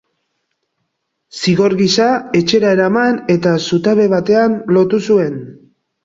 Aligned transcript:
Zigor 1.41 1.73
gisa, 1.81 2.07
etxera 2.39 2.71
eraman 2.75 3.19
eta 3.33 3.53
zutabe 3.67 4.07
batean 4.15 4.57
lotu 4.79 5.01
zuen. 5.03 5.37